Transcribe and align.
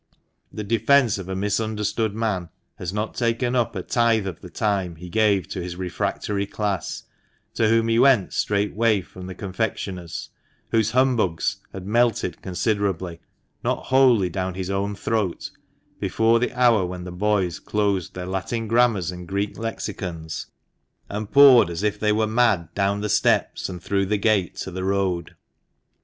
This 0.51 0.65
defence 0.65 1.19
of 1.19 1.29
a 1.29 1.35
misunderstood 1.35 2.15
man 2.15 2.49
has 2.79 2.91
not 2.91 3.13
taken 3.13 3.55
up 3.55 3.75
a 3.75 3.83
tithe 3.83 4.25
of 4.25 4.41
the 4.41 4.49
time 4.49 4.95
he 4.95 5.09
gave 5.09 5.47
to 5.49 5.61
his 5.61 5.75
refractory 5.75 6.47
class, 6.47 7.03
to 7.53 7.69
whom 7.69 7.87
he 7.87 7.99
went 7.99 8.33
straightway 8.33 9.01
from 9.01 9.27
the 9.27 9.35
confectioner's, 9.35 10.29
whose 10.71 10.89
"humbugs" 10.89 11.57
had 11.71 11.85
melted 11.85 12.41
considerably, 12.41 13.19
not 13.63 13.83
wholly 13.85 14.27
down 14.27 14.55
his 14.55 14.71
own 14.71 14.95
throat, 14.95 15.51
before 15.99 16.39
the 16.39 16.51
hour 16.59 16.83
when 16.83 17.03
the 17.03 17.11
boys 17.11 17.59
closed 17.59 18.15
their 18.15 18.25
Latin 18.25 18.67
Grammars 18.67 19.11
and 19.11 19.27
Greek 19.27 19.55
Lexicons, 19.55 20.47
and 21.09 21.29
poured 21.31 21.69
as 21.69 21.83
if 21.83 21.99
they 21.99 22.11
were 22.11 22.25
mad 22.25 22.73
down 22.73 23.01
the 23.01 23.07
steps, 23.07 23.69
and 23.69 23.83
through 23.83 24.07
the 24.07 24.17
gate, 24.17 24.55
to 24.55 24.71
the 24.71 24.83
road. 24.83 25.35